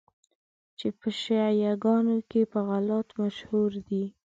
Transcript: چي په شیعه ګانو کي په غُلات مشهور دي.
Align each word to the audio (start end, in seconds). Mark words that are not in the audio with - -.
چي 0.77 0.87
په 0.97 1.07
شیعه 1.21 1.73
ګانو 1.83 2.17
کي 2.29 2.41
په 2.51 2.59
غُلات 2.67 3.07
مشهور 3.21 3.71
دي. 3.87 4.05